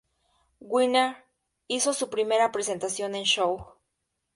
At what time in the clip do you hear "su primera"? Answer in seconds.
1.93-2.51